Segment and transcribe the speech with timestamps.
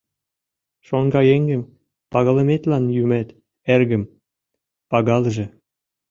[0.87, 1.61] Шоҥгыеҥым
[2.11, 3.29] пагалыметлан юмет,
[3.73, 4.03] эргым,
[4.89, 5.45] пагалыже.